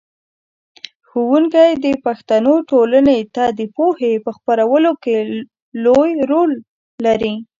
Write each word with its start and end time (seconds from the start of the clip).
ښوونکی 1.07 1.69
د 1.85 1.87
پښتنو 2.05 2.53
ټولنې 2.69 3.19
ته 3.35 3.43
د 3.59 3.61
پوهې 3.75 4.13
په 4.25 4.31
خپرولو 4.37 4.91
کې 5.03 5.15
لوی 5.85 6.11
رول 6.31 6.51
لري. 7.05 7.33